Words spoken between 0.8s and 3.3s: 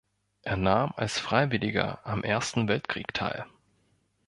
als Freiwilliger am Ersten Weltkrieg